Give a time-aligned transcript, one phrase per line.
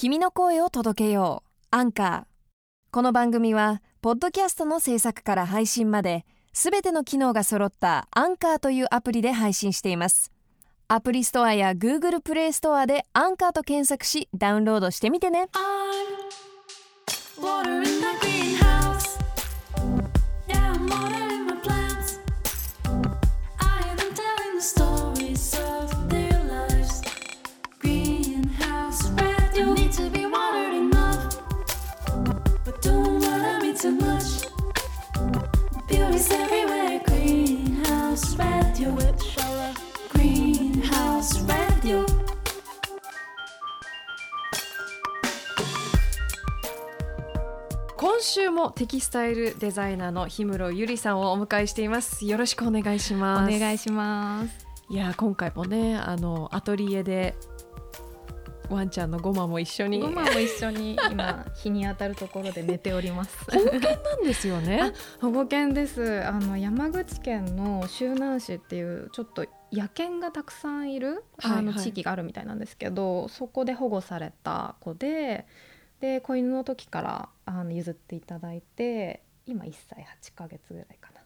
[0.00, 2.22] 君の声を届けようアンカー。
[2.92, 10.30] この番組はポッドキャストの制作から配信まですべての機能が揃ったアンカーというアプリで配信しています。
[10.86, 15.48] アプリストアや Google プレイストアでアンカーと検索しダウンロードしてみてね。
[48.18, 54.66] 今週もテキスタイルデザイナーの氷室ゆりさんをお迎えしていますよろしくお願いしおます願いします。
[54.90, 57.36] いや今回もねあのアトリエで
[58.68, 63.38] ワンちゃんのゴマも一緒にゴマも一緒に今日に当たるところで寝ております。
[63.54, 66.26] 保護犬なんですよね保護犬です。
[66.26, 75.46] あの山口県の周南市っていうちょっと野犬がたくさんいるあの地域があるみたいなんですけど、そこで保護された子で、
[76.00, 81.18] で子犬の時からあの譲っていただいて、今1歳8ヶ月ぐらいかな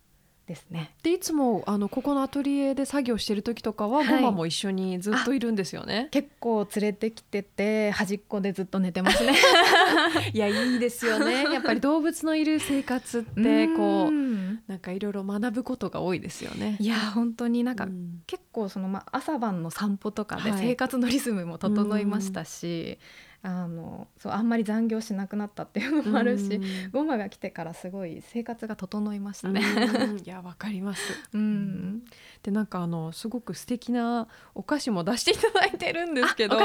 [0.46, 0.94] ですね。
[1.02, 4.08] でいつもあのここのアトリエで作業してる時とかは、はい。
[4.08, 6.08] ゴマも一緒にずっといるんですよね？
[6.10, 9.34] 結構連れてきてて端っこでずっと寝てますね。
[10.32, 11.44] いやいいですよね。
[11.52, 14.62] やっぱり動物のいる生活ってこううん。
[14.66, 16.76] なんかいろいろ学ぶことが多いですよね。
[16.78, 18.22] いや本当になんか、うん。
[18.26, 20.60] 結構その、まあ、朝晩の散歩とかではい。
[20.60, 22.98] 生活のリズムも整いましたし、
[23.44, 26.90] あのそうあんまり残業しなくなったっていうのもあるし、うん。
[26.92, 29.60] ゴマが来てからすごい生活が整いましたね。
[29.60, 31.02] うんいやわかります。
[31.34, 32.02] うん、
[32.44, 36.62] でなんかあのすごく素敵なお菓子も出していただいてるんですけど こ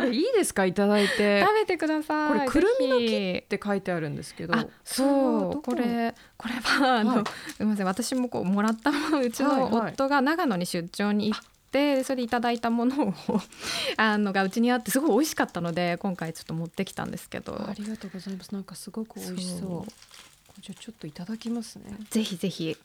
[0.00, 0.66] れいいですか？
[0.66, 1.40] いただいて。
[1.42, 2.38] 食べてください。
[2.38, 3.04] これくるみの木
[3.44, 4.56] って書いてあるんですけど。
[4.56, 5.52] あそう。
[5.54, 5.74] どこ？
[5.76, 7.24] れこれはあの、はい。
[7.56, 7.86] すみません。
[7.86, 11.40] 私もこうもらったうちの夫が長野に出張に行っ
[11.72, 13.14] て、それでいただいたものを
[13.96, 17.54] あのがうちにあってすごい美味しかったので今回ちょっと持ってきたんですけど。
[17.54, 18.52] ありがとうございます。
[18.52, 19.92] なんかすごく美味しそう。
[20.60, 21.96] じゃあちょっといただきますね。
[22.10, 22.76] ぜひぜひ。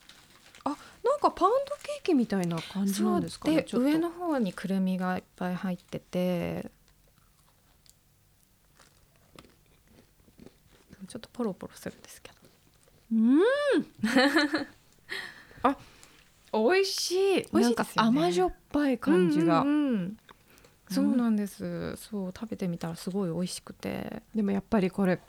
[0.64, 0.70] あ
[1.04, 3.62] なんかパウンドケーキみたいな感じなんですかね。
[3.62, 6.72] で上の方にくるみがいっぱい入ってて。
[11.08, 12.36] ちょっとポロポロするんですけど。
[13.14, 13.42] うん。
[15.64, 15.78] あ
[16.54, 17.16] 美味しい。
[17.16, 17.64] 美味しいですよね。
[17.64, 20.18] なんか甘じょっぱい感じが、うんうんうん。
[20.90, 24.22] そうなんです、そう食べてみたらすごい美味しくて。
[24.36, 25.20] でもやっぱりこれ。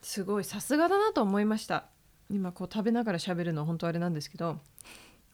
[0.00, 1.84] すごいさすがだなと思いました。
[2.28, 4.58] 今こう食べながら喋るのは本当あれなんですけど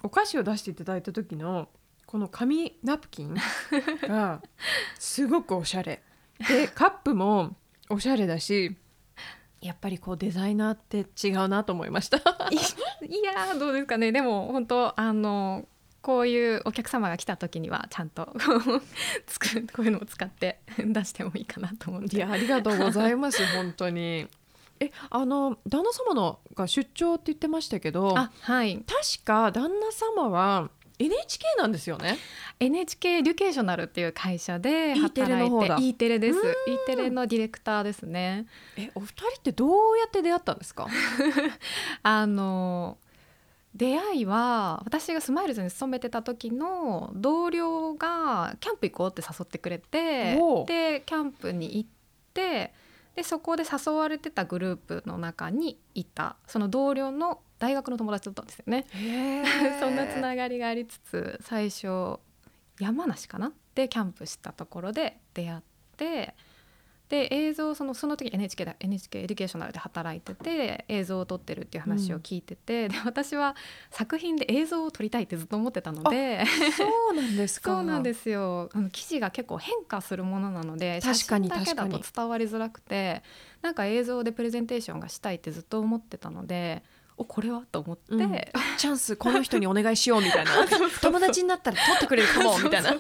[0.03, 1.69] お菓子を出していただいた時の
[2.07, 3.37] この紙ナプキン
[4.03, 4.43] が
[4.99, 6.03] すごくおしゃれ。
[6.49, 7.57] でカップも
[7.89, 8.77] おしゃれだし
[9.61, 12.19] やっぱりこうデザイナーって違うなと思いました。
[12.19, 12.21] い
[13.23, 14.12] やーどうですかね。
[14.12, 15.67] でも本当あの
[16.00, 18.32] こういうお客様が来た時にはちゃんとこ
[18.76, 18.82] う
[19.26, 24.26] つくこういうのを使って出してもいいかなと思うんでいやありがとうございます 本当に。
[24.81, 28.76] えあの旦那様のが出張って言ってましたけどあはい。
[28.86, 30.70] 確か旦那様は
[31.00, 32.16] NHK なんですよね。
[32.60, 35.75] NHK エデュケーショナルっていう会社で E テレの方だ。
[35.75, 36.38] 働いて E テレです。
[36.69, 38.47] E テレのディレクターですね。
[38.76, 40.86] えお二人ってどうやって出会ったんですか？
[42.03, 42.98] あの
[43.75, 50.34] 出会いは私がスマイルズに勤めてた時の同僚がキャンプ行こうって誘ってくれて
[50.67, 51.89] でキャンプに行っ
[52.34, 52.73] て
[53.15, 58.87] でそこで誘われてたグループの中にいたその同僚の大学の友達だったんですよね。
[59.81, 62.21] そんなつながりがありつつ最初
[62.78, 63.53] 山梨かな？
[63.75, 65.61] でキャンプしたところで出会っ
[65.97, 66.34] て
[67.09, 73.57] で映像そのその時 NHK だ NHK エデュケーショナルで働いてて映像を撮ってるっていう話を聞いてて、で私は
[73.91, 76.45] 作品で映像を撮りたいってずっと思ってたので
[76.77, 77.71] そうなんですか。
[77.73, 78.69] そうなんですすよ。
[78.73, 83.23] あの生地が結構変化するものなので確かにだけだと伝わりづらくて
[83.63, 86.83] なんか映像でプレゼンテーションがしたいってずっと思ってたので
[87.18, 87.65] おこれは？
[87.70, 88.34] と思って、うん。
[88.34, 88.41] あ
[88.78, 90.53] チャンスこの人にお願いしようみたいな。
[91.03, 92.28] 友達になったら取ってくれる。
[92.32, 92.91] かもみたいな。
[92.91, 92.94] あ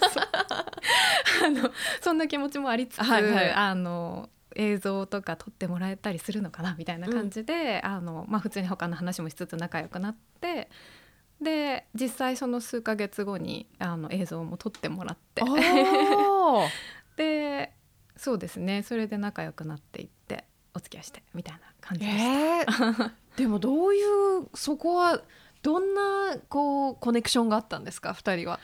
[1.50, 1.70] の
[2.00, 3.50] そんな気持ちもありつつ、はいはい。
[3.52, 10.68] あの映像とか撮ってもらえたりするのかなみたいな感じで、あのまあ、普通に他の話もしつつ仲良くなって
[11.40, 15.42] で実際その数ヶ月後にあの映像も撮ってもらって。
[17.16, 17.72] で
[18.16, 18.82] そうですね。
[18.82, 20.44] それで仲良くなっていって
[20.74, 22.24] お付き合いしてみたいな感じでした。
[22.24, 25.22] えーでもどういうそこは
[25.62, 28.12] どんなこうコネクションがあったんですか？
[28.12, 28.58] 二人は。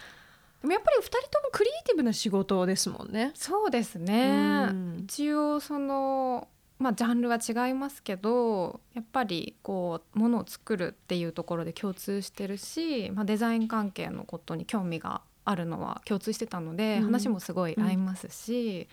[0.61, 3.31] でもやっぱり二人ともクリエイティブな仕事ですもんね。
[3.35, 5.01] そうですね、うん。
[5.05, 6.49] 一応その
[6.79, 17.05] まあジャンルは違いますけどやっぱりこうものを作るっていうところで共通してるし、まあ、デザイン関係のことに興味があるのは共通してたので、うん。
[17.05, 18.89] 話もすごい合いますし、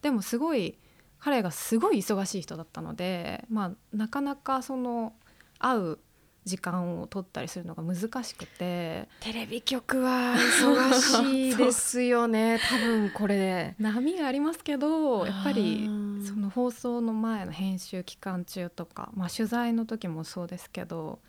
[0.00, 0.78] でもすごい
[1.18, 5.14] 彼がすごい忙しい人だったので、まあ、なかなかその
[5.58, 5.98] 会う
[6.44, 12.58] 時間を取ったりするのが難しくてテレビ局は 忙しいですよね。
[12.70, 13.74] 多分これ。
[13.78, 21.20] 波がありますけどやっぱりうんその放送の前の編集期間中とか、まあ、取材の時もそうですけど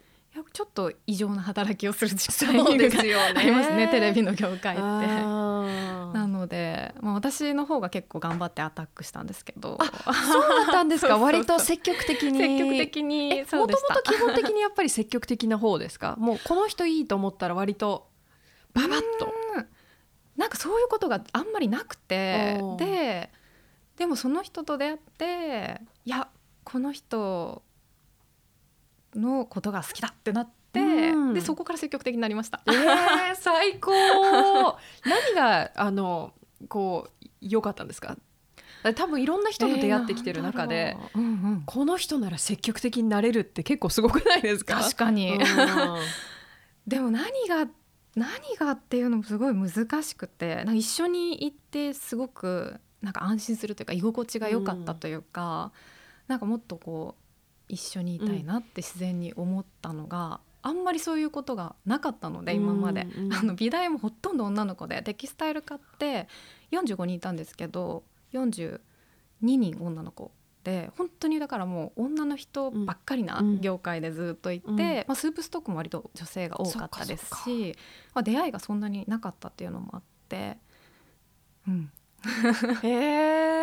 [0.54, 4.82] ちょっと異常な働きをするタイミングがよありますねテレビの業界って。
[4.82, 11.18] あなので、まあ、私の方が結構頑張ってアタックしたんですけどそうだったんですか？
[11.18, 12.40] 割と積極的に。
[12.40, 16.16] 積極的にもともと基本的にやっぱり積極的な方ですか？
[16.18, 18.08] もうこの人いいと思ったら割と
[18.74, 19.34] ババッと。
[19.56, 19.68] うん
[20.38, 23.30] なんかそういうことがあんまりなくてで
[23.98, 26.30] でもその人と出会っていや
[26.64, 27.62] この人
[29.16, 32.62] のことが好きだってなって、うんでそこから積極的になりました。
[32.68, 33.92] えー、 最高。
[35.06, 36.34] 何があの
[36.68, 38.18] こう良かったんですか？
[38.96, 44.76] 多分いろんな人と出会ってきてる中で、えーううんうんこの人なら積極的になれるって結構すごくないですか？
[44.82, 45.40] 確かに、うん
[46.88, 47.68] でも何が
[48.16, 55.72] 何がっていうのもすごい難しくてなんか一緒に行ってすごくなんか安心するというか居心地が良かったというか、
[56.28, 57.24] なんかもっとこう
[57.70, 63.34] 一緒にいたいなって自然に思ったのが、あんまりそういうことがなかったので今まで、うんうん。
[63.34, 66.28] あの美大もほとんど女の子でテキスタイル科って
[66.72, 68.80] 45人いたんですけど42
[69.42, 70.32] 人女の子
[70.64, 77.76] で本当にだからもう女の人ばっかりなうん業界でずっといて、うんまあ、スープストックも割と女性が多かったですし、
[78.14, 80.58] まあ、出会いがそんなになかったっていうのもあって、
[81.68, 81.92] うん、
[82.84, 83.59] へえ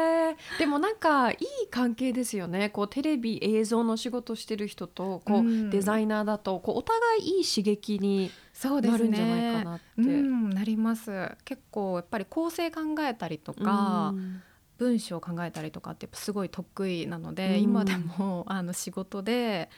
[0.58, 2.70] でもなんかいい関係ですよね。
[2.70, 5.70] こうテレビ映像の仕事してる人とこう、うん。
[5.70, 9.84] デザイナーだとこうお互いいい刺激にそうですなるんじゃないねかなって。
[9.96, 11.36] うん、なります。
[11.44, 14.42] 結構やっぱり構成考えたりとか、うん。
[14.78, 17.62] 文章を考えたりとかってやっぱすごい得意なので、うん。
[17.62, 19.70] 今でもあの仕事で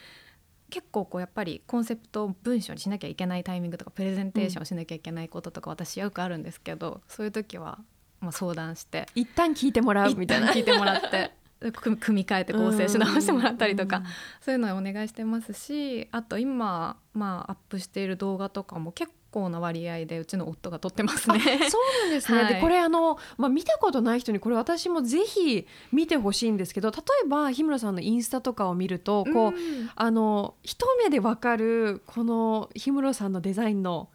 [0.69, 7.79] 結構こうやっぱりコンセプトを文章にしなきゃいけないタイミングとかプレゼンテーションをしなきゃいけないこととか私よくあるんですけどそういう時は
[8.21, 9.07] まあ相談して。
[9.15, 10.51] 一旦聞いてもらうみたいな。
[10.51, 11.31] 聞いてもらって。
[11.59, 13.97] で 組組み替えて構成し直してもらったりとか。
[13.97, 14.03] うん。
[14.41, 21.39] そういうのをお願いしてますしあと今、まあ、アップしている動画とかも結構な割合でうちの夫が撮ってますね。
[21.39, 22.41] そうなんですね。
[22.43, 22.53] はい。
[22.55, 29.89] でこれあのまあ見たことない人にこれ私もぜひ見てほしいんですけど、例えば日村さんのインスタとかを見るとこう、ん。
[29.95, 34.09] あの一目でわかるこの日村さんのデザインの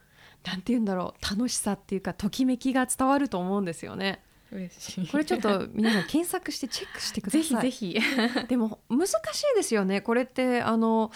[0.45, 4.23] なんて言うんだろう楽しさっていうかときめきが伝わると思うんですよね。
[4.53, 7.43] 嬉しいこれちょっと皆さん検索してチェックしてください。
[7.43, 8.01] ぜひぜひ
[8.47, 10.01] でも難しいですよね。
[10.01, 11.11] これってあの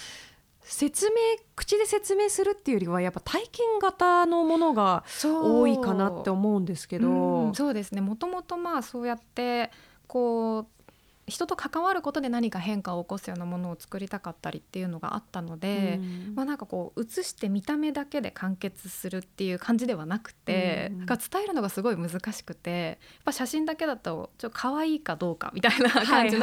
[0.63, 1.17] 説明
[1.57, 9.71] 口で説明するっていうよりはやっぱ体験型のものが多いかなって思うんですけど、うんそうですねもともとまあそうやって
[10.07, 10.67] こう
[11.29, 16.35] 人と関わることで何か変化を起こすようなものを作りたかったりっていうのがあったので、うん。
[16.35, 20.99] まあ、なんかこう映して見た目だけで完結するっていう感じではなくて、うん。
[20.99, 26.41] なんか伝えるのがすごい難しくてやっぱ写真だけだとちょっと可愛いかどうかみたいな 感じに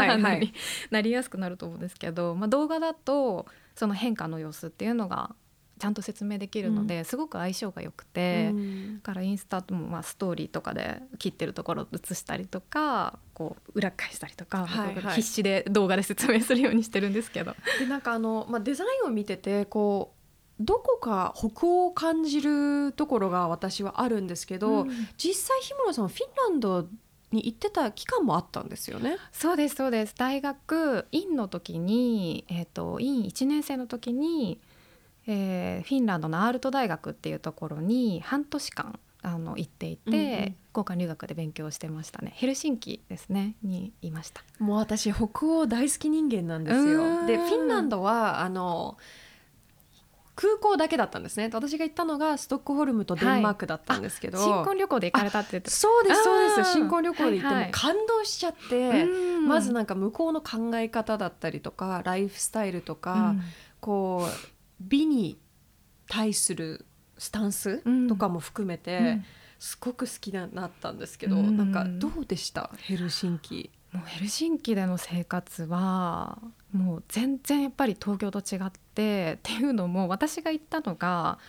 [0.91, 5.35] なりやすくなると思うんですけど、まあ、動画だとその変化の様子っていうのが
[5.77, 8.51] ちゃんと説明できるので、すごく相性が良くて。
[8.53, 14.67] うんだからインスタともまあストーリーとかで切ってるところを映したりとかこう裏返したりとか、
[15.15, 17.55] 必死で動画で説明するようにしてるんですけど。
[17.79, 26.87] でなんかあの、まあ、デザインを見ててこうどこか北欧を感じるところが私はあるんですけど、うん実際日村さんはフィンランド
[27.31, 29.17] に行ってた期間もあったんですよね。
[29.31, 34.59] そうですそうです大学院の時に、えー、と院1年生の時に、
[35.27, 40.55] えーフィンランドのアールト大学っていうところに半年間あの行っていて、うんうん。
[40.75, 42.33] 交換留学で勉強してましたね。
[42.35, 44.43] ヘルシンキですねにいました。
[44.59, 47.23] もう私北欧大好き人間なんですうよ。
[47.23, 47.27] ん。
[47.27, 48.97] でフィンランドはあの
[50.35, 51.49] 空港だけだったんですね。
[51.53, 56.73] 私が行ったのがストックホルムとデンマークだったんですけど、新婚旅行で行かれたって言ってそうですそうです。
[56.73, 57.63] 新婚旅行で行ってはいはい。
[57.63, 59.47] もう感動しちゃって、うん。
[59.47, 63.41] まずなんか向こうの考え方だったりとかライフスタイルとか、うん。
[63.79, 65.39] こう美に
[66.07, 66.85] 対する
[67.17, 68.07] スタンスうん。
[68.07, 69.25] とかも含めて、うん。
[69.57, 71.57] すごく好きになったんですけど、うん。
[71.57, 72.69] なんかどうでした？
[72.77, 73.71] ヘルシンキ。
[73.91, 76.37] もうヘルシンキでの生活は
[76.73, 81.39] もう全然やっぱり東京と違ってっていうのも私が行ったのが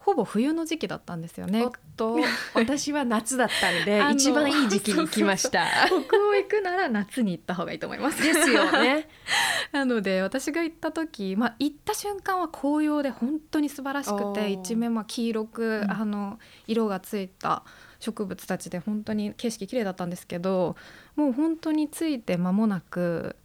[0.00, 1.62] ほぼ冬の時期だったんですよね。
[1.96, 2.16] と。
[2.54, 5.66] 私は夏だったんで 一番いい時期に来ました。
[5.86, 8.20] 北欧行くなら夏に行った方がいいと思います。
[8.24, 9.08] ですよね。
[9.72, 15.90] なので私が行った時、まあ、行った瞬間は紅葉で本当に素晴らしくて一面まあ黄色く、うん。
[15.90, 17.62] あの色がついた
[17.98, 20.76] 植物たちで本当に景色綺麗だったんですけど
[21.14, 23.36] もう本当について間もなく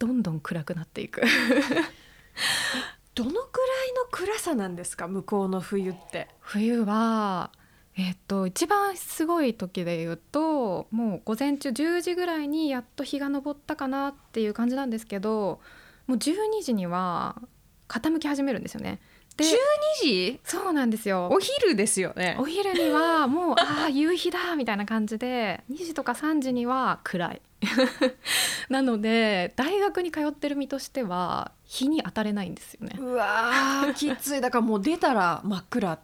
[0.00, 1.22] どんどん暗くなっていく
[3.14, 6.28] どのくらいの暗さなんですか向こうの冬って？
[6.40, 7.50] 冬は
[7.96, 15.60] えっと一番すごい時で言うともう午前中10時ぐらいにやっと日が昇ったかなっていう感じなんですけど
[16.08, 17.40] もう12時には
[17.88, 19.00] 傾き始めるんですよね。
[19.36, 19.48] で12
[20.02, 20.40] 時？
[20.44, 22.46] そうなんですよお昼ですよねお。
[22.46, 27.42] 昼にはもうああ夕日だみたいな感じで2時とか3時には暗い
[28.68, 32.96] なので大学に通ってる身としては日に当たれないんですよね。
[32.98, 34.40] うわー きつい。
[34.40, 35.98] だからもう出たら真っ暗。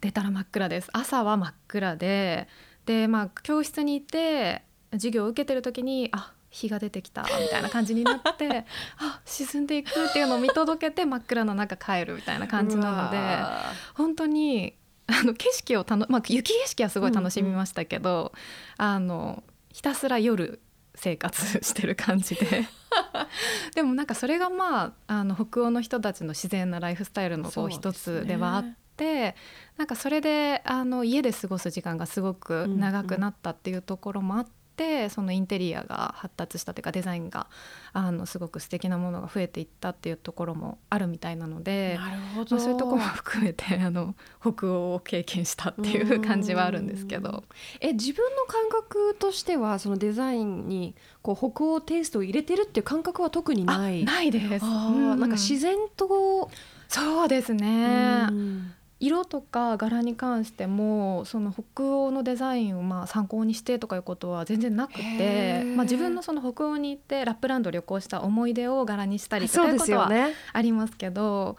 [0.00, 0.88] 出たら真っ暗です。
[0.92, 2.48] 朝は真っ暗で
[2.86, 4.62] でまあ教室にいて
[4.92, 8.64] 授業を受けてる時にあ日が出てきたみたいな感じになって
[8.98, 13.18] あ沈んでいくっていうのを見届けて真っ暗な中帰るみたいな感じなので
[13.94, 14.74] 本当に
[15.06, 18.32] あの景色をたの、まあ、雪景色はすごい楽しみましたけど、
[18.76, 20.60] あのひたすら夜
[20.94, 22.66] 生活してる感じで
[23.74, 28.64] でもなんかそれがまああの北欧の人たちの自然なライフスタイルのこう一つではあっ
[28.96, 29.36] て、
[29.76, 34.59] なんかそれであの家で過ごす時間がすごく長くなったっていうところもあって。
[35.10, 37.46] そのインテリアが発達したというかデザインが
[37.92, 42.56] あのすごく素敵なものが増えていったっていうところもあるみたいなので、なるほど。
[42.56, 47.44] まあ、そういうところも含めてあの北欧を経験したっていう感じはあるんですけど。
[47.80, 54.04] え自分の感覚としてはそのデザインにこう北欧テイストを入れてるっていう感覚は特にあない？
[54.04, 56.50] ないです、うんなんか自然と、
[56.88, 70.10] そうですね、うん色とか柄に関してもその北欧のデザインをまあ参考にしてとかいうことは全然なくてまあ、自分のその北欧に行ってラップランド旅行した思い出を柄にしたりとかいうことは。
[70.52, 71.56] ありますけど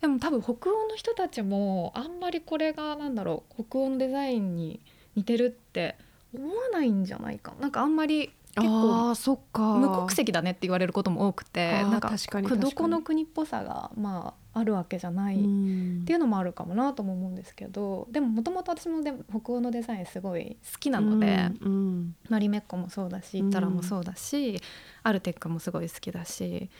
[0.00, 4.80] でも多分北欧の人たちもあんまりこれがなんだろう北欧のデザインに
[5.16, 5.96] 似てるって
[6.34, 9.74] 思わないんじゃないかななんかあんまり結構そっか。
[9.74, 16.00] 無国籍だねって言われることも多くてなんか確かにこれどこの国っぽさがまああるわけじゃない、うん。
[16.02, 22.16] っていうのもあるかもなとも思うんですけどでももともと私もでも北欧のデザインすごい好きなので、うんうん。
[22.28, 23.46] マリメッコもそうだしうん。
[23.46, 24.60] イッタラもそうだし、
[25.02, 26.70] アルテックもすごい好きだし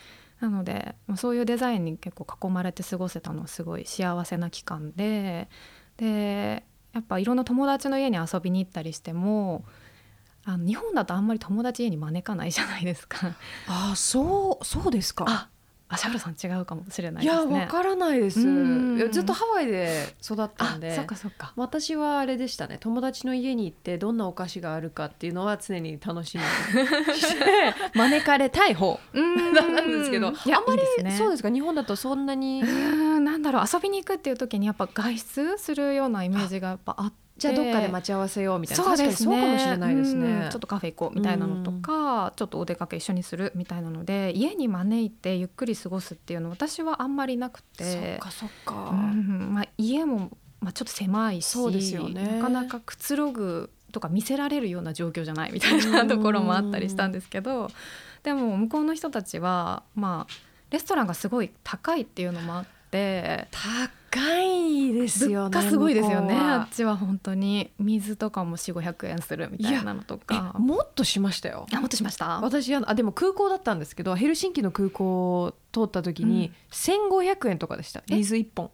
[0.40, 5.48] なのでまあそういうデザインに結構囲まれて過ごせたのはすごい幸せな期間で
[5.96, 9.64] でやっぱいろんな友達の家に遊びに行ったりしても
[10.46, 13.28] あの日本だとあんまり友達家に招かないじゃないですか。
[13.68, 15.24] ああそうそうですか。
[15.28, 15.48] あ
[15.86, 17.60] あシャブラさん違うかもしれないいやですね。
[17.60, 18.40] わからないです。
[18.40, 20.92] ずっとハワイで育ったんで。
[20.92, 21.52] あそっかそっか。
[21.56, 26.42] 私はあれでしたね友達の家に行ってどんなお菓子があるかっていうのは常に楽しみ
[26.82, 31.50] に して招かれたい方なんですけどあんいやまりいいねそうですか？
[31.50, 32.68] 日本だとそんなにうー
[33.18, 38.84] んなんだろう遊びに行くっていう時にやっぱ外出するようなイメージがやっぱあってじゃあどっかで待ち合わせようみたいな。
[38.84, 39.36] そうですね。
[39.36, 40.50] 確かにそうかもしれないですうねん。
[40.50, 49.50] ちょっとカフェ行こうみたいなのとか、ちょっとお出かけ一緒にするみたいなので家に招いてゆっくり過ごすっていうの私はあんまりなくそてっかそっか、うん。
[49.52, 52.38] まあ、家も、まあ、ちょっと狭いしそうですよね。
[52.38, 57.70] なかなかくつろぐとか見せられるような状況じゃないみたいなところもあったりしたんですけど
[58.24, 60.32] でも向こうの人たちはまあ
[60.70, 63.48] レストランがすごい高いっていうのもあって。
[64.12, 64.53] 高い
[64.92, 70.52] ですよね物価すごいですよねあっちは本当に水とかも4 5 0 0円するみたいなのとか。
[70.56, 71.66] えもっとしましたよ。
[71.72, 72.40] あもっとしました？
[72.40, 78.16] 私あでも空港だったんですけどヘルシンキの空港を通った時に1500円とかでした、え？
[78.16, 78.70] 水1本。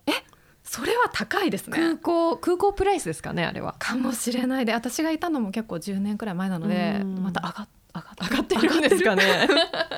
[0.62, 3.75] それは高いです空ね港空港プライスですかねあれは。
[3.78, 4.64] かもしれない。
[4.66, 7.23] で私がいたのも結構10年くらい前なのでうん。
[7.23, 9.49] また上がっ上がっ上がってるんですかね。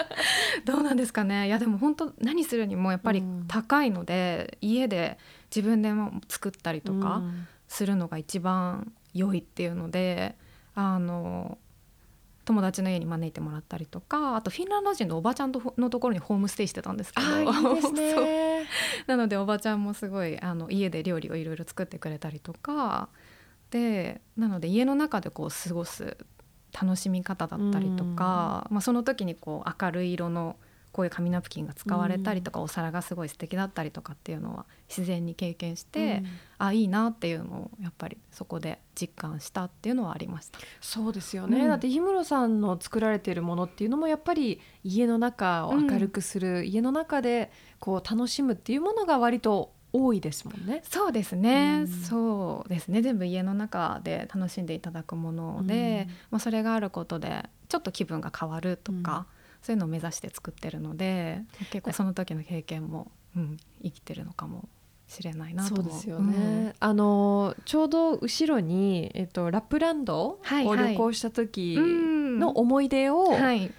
[0.64, 1.46] どうなんですかね。
[1.48, 3.44] いやでも本当何するにもやっぱりうん。
[3.48, 5.18] 高いので、家で
[5.54, 7.46] 自分でも作ったりとかうん。
[7.72, 10.36] するのが一番良いっていうので
[10.74, 11.56] あの
[12.44, 17.26] 友達の家に招いてもらったりとかあとフィンランド人のおばちゃんとのところにホームステイしてたんですけど。
[19.06, 23.08] なのでおばちゃんもすごいあの家で料理をいろいろ作ってくれたりとか。
[23.70, 26.18] でなので家の中でこう過ごす
[26.78, 30.56] 楽しみ方だったりとか、まあ、その時にこう明るい色の
[30.92, 36.22] こういう紙ナプキンが使われたりとか、お皿がすごい素敵だったりとかっていうのは自然に経験して、
[36.58, 40.58] あいいなっていうのをやっぱりそこで実感したっていうのはありました。
[40.82, 41.68] そうですよね、うん。
[41.68, 50.82] だって氷室さんの作られているものっていうのもやっぱり家の中を明るくする、家の中でこう楽しむっていうものが割と多いですもんね。
[50.84, 51.88] そうですね、うん。
[51.88, 53.00] そうですね。
[53.00, 56.14] 全部家の中で楽しんでいただくもので、うん。
[56.32, 61.92] まあ、それがあることでちょっと気分が変わるとか、うんそういうのを目指して作ってるので結構。
[61.92, 64.68] その時の経験も、うん、生きてるのかも
[65.06, 65.84] しれないなと思う。
[65.84, 70.92] そうですよね、あのちょうど後ろに、えっと、ラップランドをはいはい。
[70.92, 72.38] 旅行した時うん。
[72.38, 73.70] の思い出をうんはい、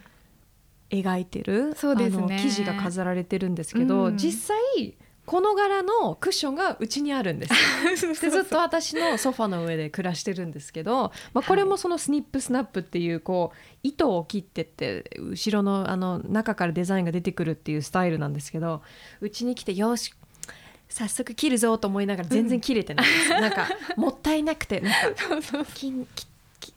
[0.90, 2.24] 描いてる、そうですね。
[2.24, 4.18] あの記事が飾られてるんですけど、うん。
[4.18, 8.14] 実際この柄のクッションがうちにあるんですよ。
[8.22, 18.82] でずっと私のソファの上で暮らしてるんですけど、まあ、これもそのスニップスナップっていうこう糸を切ってって後ろのあの中からデザインが出てくるっていうスタイルなんですけど
[19.22, 20.14] うちに来てよし
[20.90, 23.06] 早速切るぞと思いながら全然切れてない。
[23.06, 25.66] です、なんかもったいなくてなんか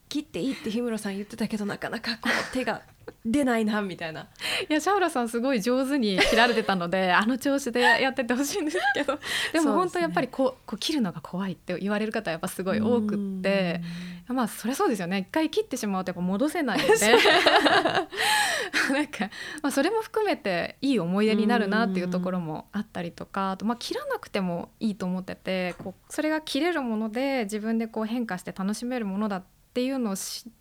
[0.09, 2.83] 切っていいって氷室さん言ってたけどなかなかこう手が
[3.25, 4.29] 出ないなみたいな。
[4.69, 9.19] いやシャウラさんすごい上手に切られてたので あの調子でやってってほしいんですけど。
[9.53, 13.81] でも本当やっぱりこうこう切るのが怖いって言われる方やっぱすごい多くって。
[14.29, 15.19] まあそれそうですよね。
[15.19, 16.95] 一回切ってしまうとやっぱ戻せないので。
[18.93, 19.31] なんか、
[19.63, 29.45] まあ、それも含めていい思い出になるなっていうところもあったりとかあとまあ切らなくてもいいと思っててこうそれが切れるもので自分でこう変化して楽しめるものだっ
[29.75, 30.53] ていうのを知っ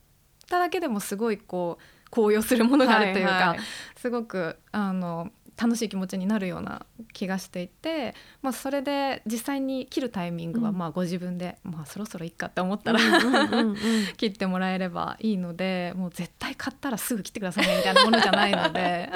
[0.48, 3.60] ただけでもすごいこう高揚するものがあるというか、はいはい。
[3.98, 10.78] すごくあの楽しい気持ちになるような気がしていて、まあ、それで実際に切るタイミングはうん。
[10.78, 13.76] まあご自分で、まあ、そろそろいいかって思ったら、うんうんうんうん。
[14.18, 19.10] 切ってもらえればいいのでもう絶対買ったらすぐ切ってくださいねみたいなものじゃないので。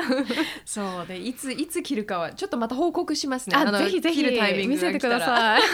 [0.66, 3.58] そうでいついつ切るかはちょっとまた報告しますね。
[3.58, 4.24] あのぜひぜひ
[4.68, 5.62] 見せてください。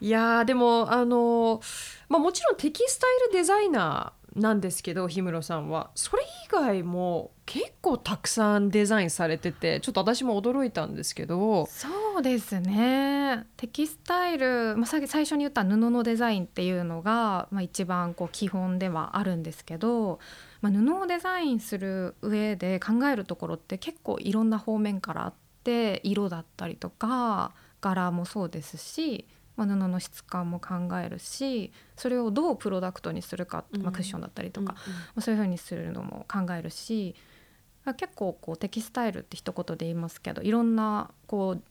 [0.00, 1.60] いやーでもあの
[2.08, 5.90] まあもちろんテキスタイルデザイナーなんですけど氷室さんは。
[5.94, 11.66] それ以外も結構たくさんデザインされててちょっと私も驚いたんですけど。
[11.66, 11.88] そ
[12.18, 13.46] うですね。
[13.56, 20.18] テキスタイル、まあ、最初に言った布のデザインっていうのが、まあ、一番こう基本ではあるんですけど、
[20.60, 34.78] まあ、布をデザインする上で考えるところって結構いろんな方面からあって色だったりとか柄もそうですし、まあ、布の質感も考えるしそれをどうプロダクトにするか、まあ、クッションだったりとか、ま
[35.16, 37.14] あそういう風にするのも考えるし
[37.84, 41.62] あ結構こうテキスタイルって一言で言いますけどいろんなこう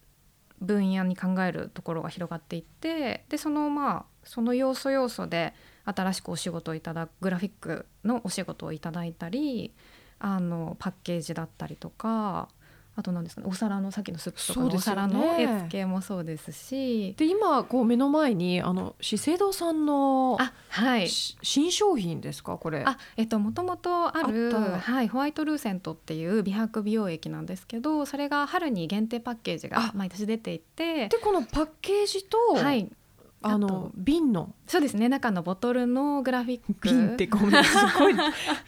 [0.62, 9.74] 分野に考えるところが広がっていってでそのまあその要素要素で新しくお仕事をいただくグラフィックのお仕事をいただいたり
[10.20, 12.50] あのパッケージだったりとか
[12.98, 17.14] あと何ですかねお皿のさっきのスープとかのお皿の絵付けもそうですし。
[17.18, 21.10] で今こう目の前にあの資生堂さんのあはい。
[21.10, 22.84] し新商品ですかこれ。
[22.86, 31.10] あえっともともとあるはい、ホワイトルーセントっていう美白美容液なんですけどそれが春に限定パッケージがあ毎年出ていて。
[31.10, 32.90] でこのパッケージと、はい
[33.48, 34.54] あの瓶の。
[34.68, 35.08] そうですね。
[35.08, 36.90] 中のボトルのグラフィック。
[36.90, 38.16] 瓶ってごめんす ごい。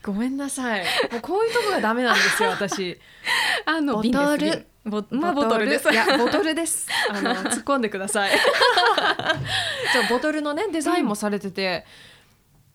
[0.03, 0.81] ごめんなさい。
[1.11, 2.99] もうこういうとこがダメなんですよ私。
[3.65, 4.45] あのボトル。
[4.45, 5.65] 瓶ボまあボトル。
[5.65, 5.91] です。
[5.91, 6.87] いやボトルです。
[7.09, 8.31] あの突っ込んでください。
[9.93, 11.85] そうボトルのねデザインもされてて、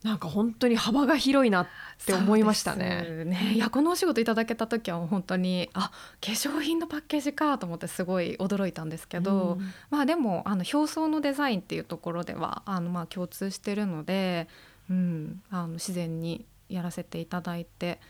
[0.03, 1.67] なんか本当に幅が広いなっ
[2.05, 3.23] て思いましたね。
[3.25, 3.53] ね。
[3.53, 9.73] いやこのお仕事いただけた時は本当にあ化粧品のパッケージかと思ってすごい驚いたんですけど、うん。
[9.89, 14.49] まあでもあの表層のデザインっていうところではあのまあ共通してるので、
[14.89, 18.01] うん、あの自然にやらせていただいて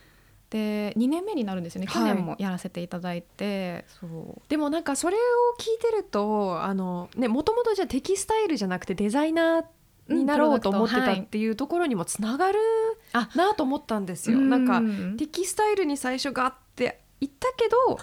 [0.50, 1.88] で2年目になるんですよね。
[1.88, 2.16] 去はい。
[2.16, 4.42] 年もやらせていただいて、そう。
[4.50, 5.20] でもなんかそれを
[5.60, 9.66] 聞いてるとあのねもともとじゃあテキスタイルじゃなくてデザイナー
[10.10, 12.60] になろうと思ってたはいっていうところにもつながる
[13.14, 14.40] あなと思ったんですよ。
[14.40, 18.00] なんかうんテキスタイルに最初があって言ったけど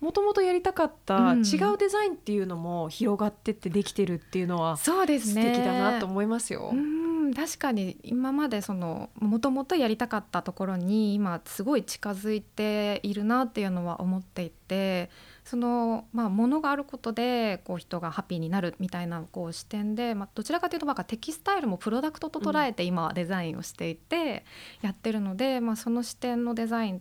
[0.00, 6.70] もともとやりたかったうん違うデザインっていうのも広がってってできてるっていうのは素ね敵だなと思いますよ。
[6.72, 15.10] うん確かに今までそのもともとやりたかったところに今すごい近づいているなっていうのは思っていて
[15.44, 24.44] そのまあものがあることでこう人がハッピーになるみたいなこう視点で、まあ、どちらかというとなんかテキスタイルもプロダクトと捉えて今はデザインをしていて
[24.80, 27.00] やってるので、まあ、その視点のデザインっ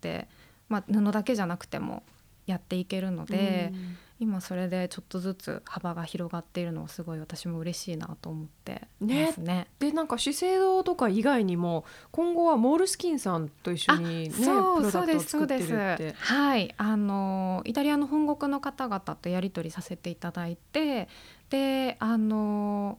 [0.00, 0.28] て、
[0.68, 2.02] まあ、布だけじゃなくても
[2.46, 3.70] やっていけるので。
[3.72, 9.68] うん今それでちょっとずつ幅が広がっているのはすごい私も嬉しいなと思ってますね。
[9.78, 16.14] でなんか資生堂とか以外にも今後はモールスキンさんと一緒にねプそうロダクトをそうですそ作ってうでするって。
[16.18, 21.08] はいあのイタリアの本国の方々とやり取りさせていただいて
[21.50, 22.98] であの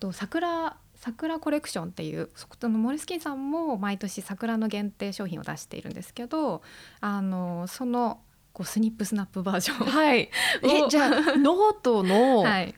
[0.00, 6.62] と桜桜コレクションっていうそこのモレスキンさんも毎年桜の限定商品を出しているんですけど
[7.00, 8.20] あのその
[8.52, 9.86] こうスニップスナップバージョン。
[9.86, 10.30] はい。
[10.62, 12.74] えおじゃあ ノートのはい。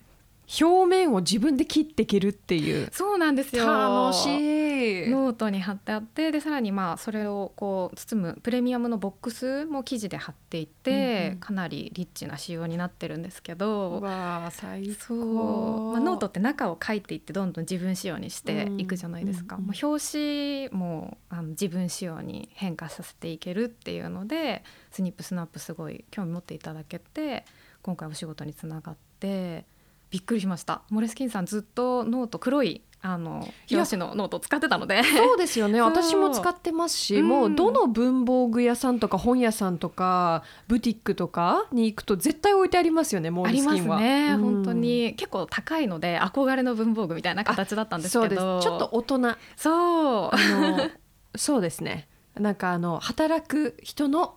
[0.61, 2.89] 表面を自分で切っていけるっていう。
[2.93, 3.67] そうなんですよ。
[3.67, 5.11] 楽しい。
[5.11, 11.39] ノートに貼ってあってでさらにまあそれをこう包むプレミアムのボックスも生地で貼っていて、うんうん。
[11.41, 14.01] かなりリッチな仕様になってるんですけど。
[14.01, 15.93] わあ最高。
[15.95, 19.69] まあ、ノートって中を書いていってどんどん自分仕様にしていくじゃないですか、うんうん。
[19.69, 24.63] まあ、表紙もあの自分仕様に変化させていけるっていうので
[24.95, 27.45] スニップスナップすごい興味持っていただけて
[27.83, 29.65] 今回お仕事につながって
[30.11, 30.83] びっくりしました。
[30.91, 35.03] モレスキンさんずっとノート黒いあの表紙のノートを使ってたので。
[35.03, 35.81] そうですよね。
[35.83, 37.29] 私も使ってますし、うん。
[37.29, 43.99] もうどの文房具屋さんとか本屋さんとかブティックとかに行くと絶対置いてありますよねモーありますルスキンは。
[43.99, 44.41] ね、うん。
[44.41, 45.15] 本当に。
[45.17, 48.61] 結構高いので憧れの文房具みたいな形だったんですけど。
[48.61, 49.19] ちょっと大人。
[49.57, 50.31] そう。
[50.33, 50.91] あの
[51.35, 52.07] そうですね。
[52.39, 54.37] なんかあの働く人の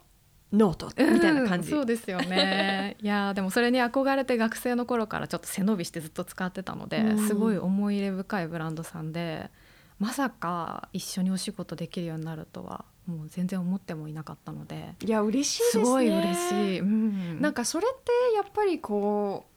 [0.53, 2.95] ノートみたいな感じ、うんそうですよね。
[3.03, 7.27] いやーでもそれに憧れて学生の頃からちょっと背伸びしてずっと使ってたので、うん。
[7.27, 9.51] すごい思い入れ深いブランドさんで
[9.99, 14.95] まさか一緒にお仕事できるようになるとはもう全然思ってもいなかったので。
[15.03, 15.83] いや嬉しいですね。
[15.83, 17.41] すごい嬉しい、うん。
[17.41, 19.53] なんかそれってやっぱりこう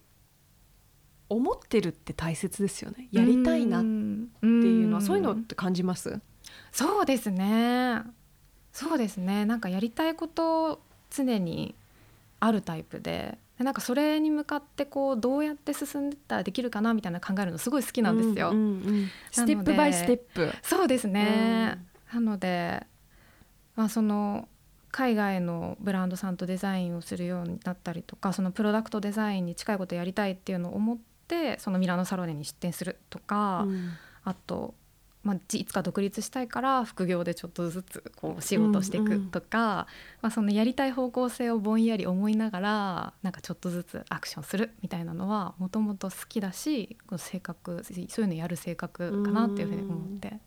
[1.28, 3.08] 思ってるって大切ですよね。
[3.12, 3.90] やりたいなってっ
[4.40, 6.20] ていうのは、そういうのって感じます？
[6.72, 8.02] そうですね
[8.80, 9.44] そうですね。
[9.44, 11.74] なんかやりたいこと常に
[12.40, 13.36] あるタイプで。
[13.58, 18.50] でなんかそれに向かってこうどうやって進んでったらできるかなみたいな考えるのすごい好きなんですよ。
[18.50, 20.50] うんうんうんステップバイステップ。
[20.62, 21.78] そうですね、
[22.12, 22.86] なので、
[23.76, 24.48] まあ、その
[24.90, 33.90] 海外のブランドさんとデザインをするようになったりとかそのプロダクトデザインに近いことやりたいっていうのを思ってそのミラノサロネに出店するとか、うん。
[34.24, 34.74] あと、
[35.22, 39.86] まあ、じいつか独立したいから副業でちょっとずつこう仕事していくとか、
[40.22, 50.38] まあ、そのやりたい方向性をぼんやり思いながらなんかちょっとずつアクションするみたいなのはもともと好きだし性格そういうのやる性格かなっていうふうに思って。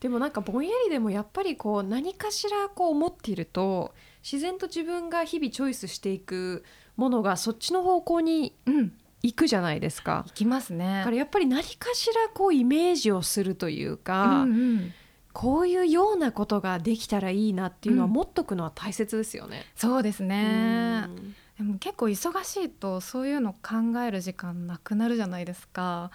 [0.00, 6.64] でもなんかぼんやりでもやっぱりこう何かしらこう思っていると自然と自分が日々チョイスしていく
[6.96, 10.24] ものがそっちの方向にうん、行くじゃないですか。
[10.28, 10.30] い。
[10.32, 10.98] きますね。
[10.98, 14.92] だからやっぱり何かしらこうイメージをするというか、うんうん
[15.34, 18.12] こういうようなことができたらいいなっていうのはうん。
[18.12, 19.66] 持っとくのは大切ですよね。
[19.76, 21.04] そうですね。
[21.06, 21.34] うん。
[21.58, 26.10] でも結構忙しいとそういうの考える時間なくなるじゃないですか。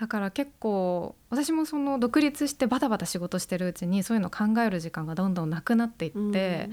[0.00, 6.68] だから結構私もその独立してバタバタ仕事してるうちにそういうの考える時間がどんどんなくなっていって、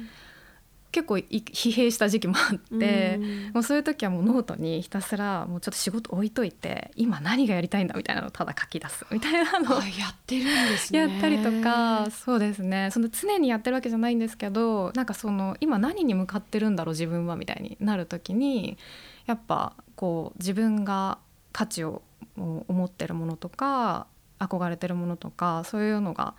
[0.91, 10.99] 結構い疲弊した時期もあって、うんもうそういう時はもうノートにひたすらもうちょっと仕事置いといて今何がやりたいんだみたいなのをただ書き出すみたいなのをあやってるんですね。
[10.99, 18.77] やったりとかそうですねその常にやってるわけじゃないんですけどなんかその今何に向かってるんだろう自分はみたいになる時に
[19.25, 21.19] やっぱこう自分が
[21.51, 22.01] 価値を
[22.37, 24.07] 思ってるものとか
[24.39, 26.33] 憧れてるものとかそういうのが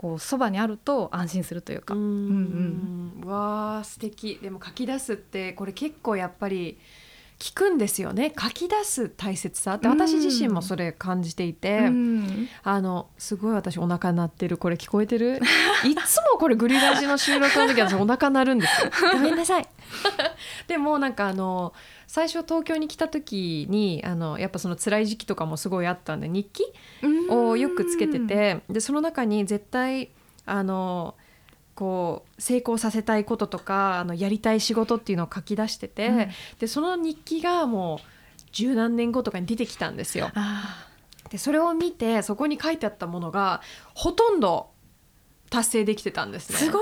[0.00, 1.92] こうそばにあると安心するというか。
[1.92, 2.00] うん。
[2.00, 4.38] うんわあ素敵。
[4.40, 6.78] でも書き出すってこれ結構やっぱり
[7.40, 8.34] 聞くんですよね。
[8.38, 9.74] 書き出す大切さ。
[9.74, 12.48] って私自身もそれ感じていて、うん。
[12.62, 14.58] あのすごい私お腹鳴ってる。
[14.58, 15.40] これ聞こえてる？
[15.84, 18.90] いつもこれグリラジの収録の時私お腹鳴るんですよ。
[19.14, 19.66] ごめんなさい。
[20.68, 21.72] でもなんかあの
[22.06, 26.62] 最初東京に来た時にあのやっぱその辛い時期とかもすごいあったんで日記
[27.30, 28.60] をよくつけてて。
[28.68, 30.10] でその中に絶対
[30.44, 31.14] あの
[31.80, 37.98] こう成功させたいこととかあのやりたい仕事っていうのを書き出してて、うんでその日記がもう
[38.52, 40.30] 十何年後とかに出てきたんですよ。
[40.34, 40.86] あ
[41.30, 43.62] でそれを見てそこに書いてあったものが
[43.94, 44.68] ほとんど
[45.48, 46.56] 達成できてたんですね。
[46.56, 46.80] ーすご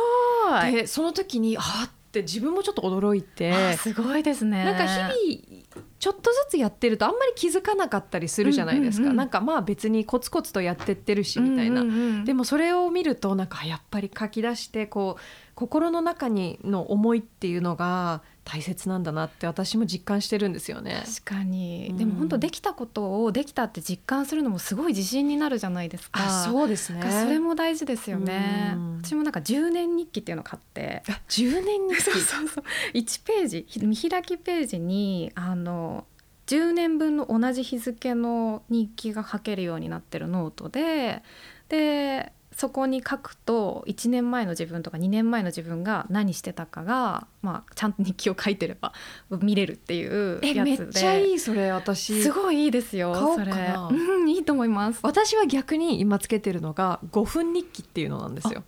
[0.69, 3.77] いでその時にあーって自分もちょっと驚いて。
[3.77, 4.65] すごいですね。
[4.65, 5.63] なんか日々
[5.99, 12.25] ちょっとずつやってるとあんまり気づかなかったりするじゃないですか、うんうんうんなんかまあ別にコツコツとやってってるしみたいな、うんうんうん。
[12.25, 15.23] でもそれを見るとなんかやっぱり書き出してこう
[15.59, 21.03] 心の中にの思いっていうのが大切なんだなって私も実感してるんですよね。
[21.05, 21.97] 確かに、うん。
[21.97, 26.21] でも本当できたことをできたって実感するのもすごい自信になるじゃないですか。
[26.25, 27.03] あそうですね。
[27.03, 28.75] それも大事ですよね。
[28.77, 29.01] うん。
[29.03, 31.03] 私もなんか10年日記っていうのを買って。
[31.09, 32.65] あ10年につきそうそうそう。
[32.95, 36.07] 1ページひ見開きページにあの
[36.47, 41.25] 10年分の同じ日付の日記が書けるようになってるノートで
[41.69, 48.93] でそこに書くと1年前の自分とか2年前の自分が何してたかが、まあ、ちゃんと日記を書いてれば
[49.31, 50.63] 見れるっていうえやつで。
[50.65, 52.21] めっちゃいいそれ私。
[52.21, 53.53] すごいいいですよそれ。
[53.53, 54.99] うんいいと思います。
[55.05, 58.65] 私は逆に今つけてるのが5分日記っていうのなんですよ。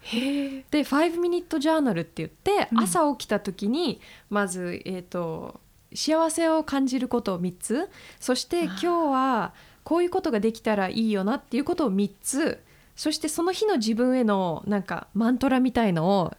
[0.70, 2.80] で5ミニットジャーナルって言って、うん。
[2.84, 5.58] 朝起きた時にまず、えー、と
[5.94, 12.62] 幸せを感じることを3つそして今日はこういうことができたらいいよなっていうことを3つ
[13.00, 16.34] そしてその日の自分へのなんかマントラみたいのを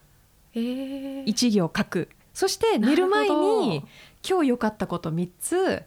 [0.51, 1.23] へえ。
[1.23, 2.09] 1行書く。
[2.35, 3.87] そして寝る前にど。
[4.35, 5.81] 今日良かったこと3つ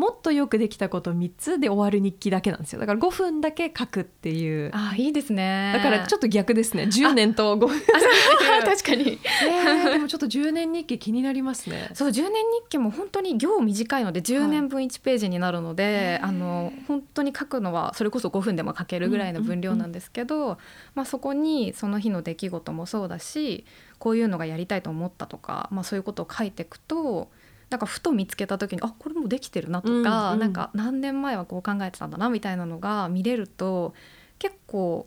[0.00, 2.80] もっとよくできたこと3つで終わる日記だけなんですよ。
[2.80, 4.70] だから5分だけ書くっていう。
[4.72, 5.72] あいいですね。
[5.76, 6.84] だからちょっと逆ですね。
[6.84, 7.68] 10年と5分。
[7.68, 9.18] あ 確かに。
[9.46, 11.90] えーでもちょっと10年日記気になりますね。
[11.92, 12.32] そう10年日
[12.70, 20.56] 記も本当に行短いので10年分1ページになるので、へーあの本当に書くのはそれこそ5分でも書けるぐらいの分量なんですけど、
[20.94, 23.66] まあ、そこにその日の出来事もそうだし
[23.98, 27.28] こういうのがやりたいと思ったとか、まあ、そういうことを書いていくと
[27.70, 30.40] なんかふと見つけた時にあこれもうできてるなとか、うんうん。
[30.40, 33.94] なんか何年前はこう考えてたんだなみたいなのが見れると
[34.38, 35.06] 結構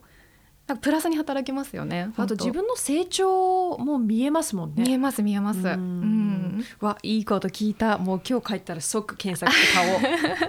[0.67, 2.09] なんかプラスに働きますよね。
[2.15, 4.83] あと自分の成長も見えますもんね。
[4.83, 5.59] 見えます見えます。
[5.59, 6.01] ううん。
[6.59, 7.97] んわいいこと聞いた。
[7.97, 9.99] もう今日帰ったら即検索して買おう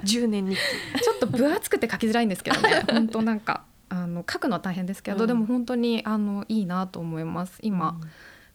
[0.05, 1.03] 10年日記。
[1.03, 2.85] ちょっと分厚くて書きづらいんですけどね。
[2.89, 5.27] 本当なんかあの書くのは大変ですけど、うん。
[5.27, 7.59] でも本当にあのいいなと思います。
[7.63, 7.99] 今、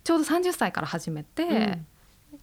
[0.05, 1.87] ちょうど30歳から始めて、うん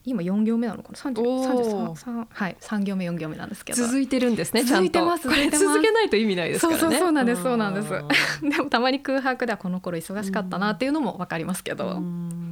[0.07, 1.91] 今4行目なのかな？30おー。
[1.91, 3.83] 33三はい3行目4行目なんですけど。
[3.85, 4.87] 続いてるんですねちゃんと。
[4.87, 6.79] 続いてますこれ続けないと意味ないですからね。
[6.79, 7.93] そうそうそうなんですそうなんです。
[7.93, 11.99] うん でもたまに空白ではこの頃忙しかったなっていうのも分かりますけど、ううん。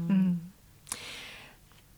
[0.10, 0.42] ん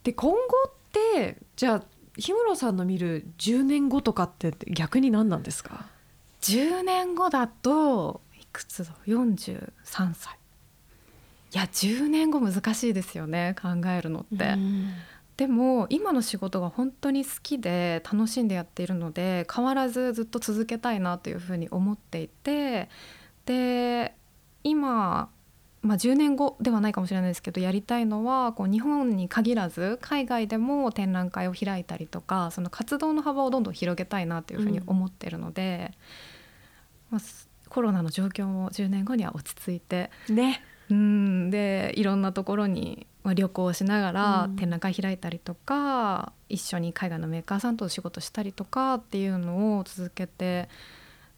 [0.04, 0.72] で今後っ
[1.16, 1.80] てじゃあ
[2.16, 5.88] 氷室さんの見る10年後とかって逆に何なんですか
[6.42, 9.72] ？10年後だといくつだ？43
[10.14, 10.38] 歳。
[11.54, 14.46] いや10年後難しいですよね考えるのって。
[14.46, 14.92] うん
[15.38, 22.90] でも今の仕事が本当に好きで楽しんでやっているので変わらずずっと続けたいなというふうに思っていて
[23.46, 24.16] で
[24.64, 25.30] 今、
[25.84, 35.92] まあ、10年後ではないかもしれないですけどやりたいのはこう日本に限らず海外でも展覧会を開いたりとかその活動の幅をどんどん広げたいなというふうに思っているので、
[37.12, 40.64] まあ、すコロナの状況も10年後には落ち着いてね。
[40.90, 44.56] うんでいろんなところにまあ旅行しながらうん。
[44.56, 50.70] 展覧会開いたりとか、一緒に海外のメーカーさんとお仕事したりとかっていうのを続けて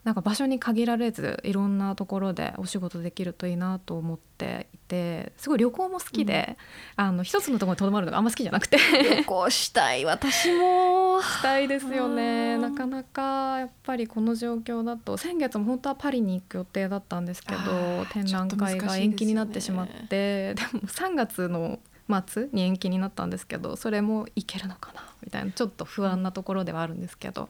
[0.04, 6.58] なんか場所に限られずいろんなところでお仕事できるといいなと思っていてすごい旅行も好きで、
[6.96, 8.78] あの一つのところにとどまるのがあんま好きじゃなくて。
[8.78, 11.22] 旅行したい私も。
[11.22, 12.56] したいですよね。
[12.56, 12.62] うん。
[12.62, 20.54] なかなかやっぱりこの状況だと先月も本当はパリに行く予定だったんですけど展覧会が延期になってしまって。
[20.54, 21.80] でも3月の
[22.28, 27.50] 末に延期になったんですけどそれも行けるのかなみたいなちょっと不安なところではあるんですけど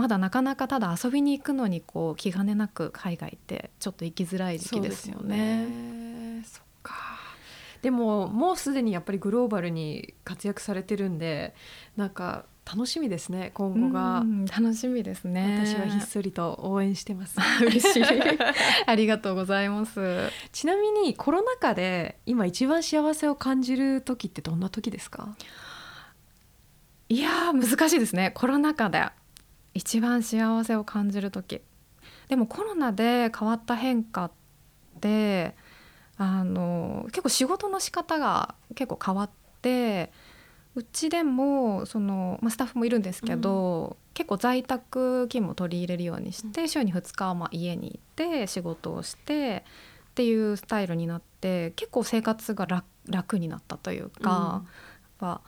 [0.00, 5.66] まだなかなかただ遊びに行くのにこう気兼ねなく海外ってちょっと行きづらい時期ですよね。
[5.66, 6.42] ね。
[6.44, 6.94] そっか。
[7.82, 11.54] でももうすでにやっぱりグローバルに活躍されてるんで
[11.96, 14.20] なんか楽しみですね今後が。
[14.20, 15.62] うん楽しみですね。
[15.66, 17.36] 私はひっそりと応援してます。
[17.60, 18.02] 嬉しい。
[18.86, 20.30] ありがとうございます。
[20.52, 25.36] ちなみにコロナ禍で今一番幸せを感じる時ってどんな時ですか？
[27.10, 28.30] いやー難しいですね。
[28.34, 29.04] コロナ禍で
[29.74, 31.62] 一番幸せを感じる時。
[32.28, 34.30] でもコロナで変わった変化
[35.00, 35.56] で
[36.16, 39.30] あの結構仕事の仕方が結構変わっ
[39.62, 40.12] て
[40.74, 49.64] うちでもその、まあ、スタッフもいるんですけど、結構在宅勤務を取り入れるようにして、週に2日はまあ家に行って仕事をして
[50.10, 54.70] っていうスタイルになって結構生活が楽楽になったというか、やっ
[55.18, 55.40] ぱ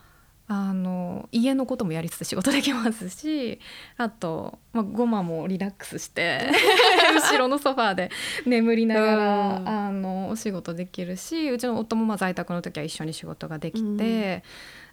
[0.55, 3.59] あの家のこともやりつつ仕事できますし
[3.97, 6.51] あと、まあ、ゴマもリラックスして
[7.17, 8.11] 後ろのソファーで
[8.45, 9.69] 眠りながら、うん。
[9.69, 14.45] あのお仕事できるしうちの夫もまあ在宅の時は一緒に仕事ができて、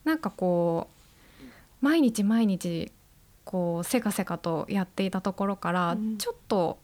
[0.05, 0.87] なんかこ
[1.41, 1.45] う
[1.81, 2.93] 毎日毎日
[3.43, 6.17] こうせかせかとやっていたところから、うん。
[6.17, 6.79] ちょっと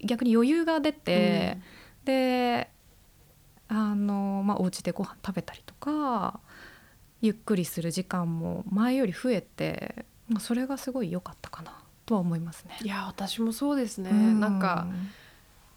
[0.00, 1.58] 逆に余裕が出て、
[2.06, 2.70] で
[3.68, 6.40] あの、まあ、お家でご飯食べたりとか
[7.20, 12.78] ゆっくりする時間も前より増えて、まあ、それがすごい良かったかなとは思いますね。
[12.82, 14.86] いや私もそうですね、うなんか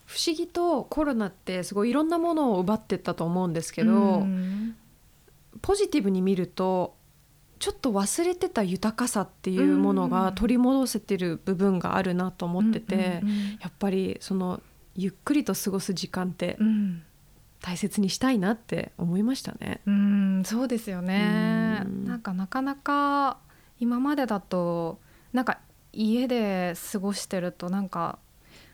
[0.05, 4.75] 不思議とコロナってすごいいろんなものを奪ってったと思うんですけど、うん。
[5.61, 6.95] ポジティブに見ると
[7.59, 13.21] ちょっと忘れてた豊かさっていうものが取り戻せてる部分があるなと思ってて、
[13.61, 14.61] やっぱりその
[14.95, 17.03] ゆっくりと過ごす時間ってうん
[17.61, 19.81] 大切にしたいなって思いましたね。
[19.85, 21.81] うんそうですよね。
[21.85, 22.05] うん。
[22.05, 23.37] なんかなかなか
[23.79, 24.99] 今までだと
[25.33, 25.59] なんか
[25.91, 28.19] 家で過ごしてるとなんか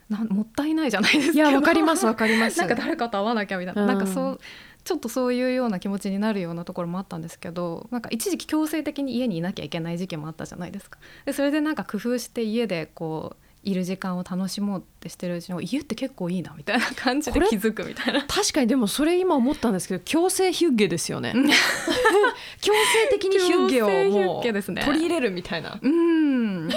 [0.10, 2.60] なんもったいないじゃないですかいやわかりますわかります。
[2.60, 3.88] なんか誰かと会わなきゃみたいな、うん。
[3.88, 4.39] なんかそう
[4.84, 11.00] ちょっとそういうような気持ちになるようなところもあったんですけどなんか一時期強制的に家にいなきゃいけない時期もあったじゃないですか。
[11.26, 25.80] でそれでなんか工夫して家でこういる時間を楽しもうってしてるうちに家って結構いいなみたいな感じで気づくみたいな確かにでもそれ今思ったんですけど強制ヒュッゲですよねうん強制的にヒュッゲをもッゲですねう取り入れるみたいな。
[25.82, 26.73] うんな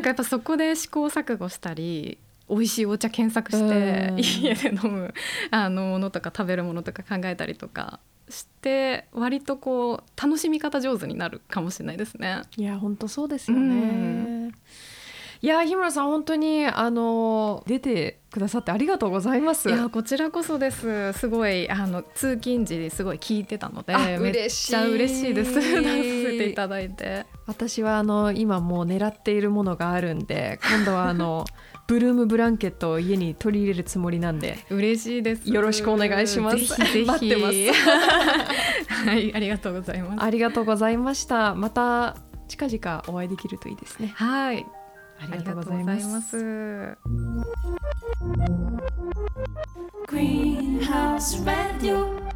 [0.00, 5.14] んかやっぱそこで試行錯誤したり美味しいお茶検索してうん家で飲む
[5.50, 12.42] あのものとか食べるものとか考えたりとかして割とこう楽しみ方上手になるかもしれないですね。
[12.56, 14.52] いや本当そうですよね。
[15.42, 19.70] うんいや日村さん本当にあの出てくださってありがとうございます。
[19.70, 21.14] いやこちらこそです。
[21.14, 24.70] すごいあの通勤時にすごい聞いてたのであめっ嬉しい。
[24.72, 25.54] ちゃ嬉しいです。
[25.54, 27.24] 出させていただいて。
[27.46, 31.46] 私はあの今もう狙っているものがあるんで今度はあの
[31.88, 35.50] ブルームブランケットを家に取り入れるつもりなんで嬉しいです。
[35.50, 36.78] よろしくお願いします。
[36.78, 37.54] 待ってます。
[39.08, 40.22] はいありがとうございます。
[40.22, 41.54] ありがとうございました。
[41.54, 44.12] また近々お会いできるといいですね。
[44.14, 44.66] はい
[45.22, 46.36] ありがとうございますいます
[50.08, 52.29] Greenhouse Radio.